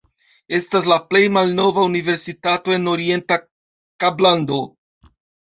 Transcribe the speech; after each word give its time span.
Estas 0.59 0.87
la 0.91 0.95
plej 1.11 1.21
malnova 1.35 1.83
universitato 1.89 2.75
en 2.79 2.89
Orienta 2.95 3.39
Kablando. 4.07 4.61